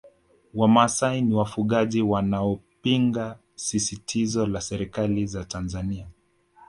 Wamasai 0.53 1.21
ni 1.21 1.33
wafugaji 1.33 2.01
wanaopinga 2.01 3.37
sisitizo 3.55 4.45
la 4.45 4.61
serikali 4.61 5.25
za 5.25 5.43
Tanzania 5.43 6.07